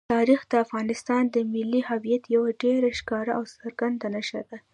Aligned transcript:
تاریخ 0.15 0.41
د 0.51 0.53
افغانستان 0.65 1.23
د 1.29 1.35
ملي 1.53 1.81
هویت 1.89 2.23
یوه 2.35 2.49
ډېره 2.63 2.89
ښکاره 2.99 3.31
او 3.37 3.43
څرګنده 3.55 4.07
نښه 4.15 4.41
ده. 4.49 4.57